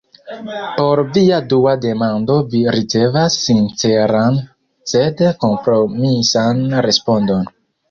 Por 0.77 1.01
via 1.17 1.41
dua 1.51 1.73
demando 1.83 2.37
vi 2.55 2.63
ricevas 2.77 3.37
sinceran 3.43 4.41
sed 4.95 5.23
kompromisan 5.47 6.67
respondon. 6.91 7.49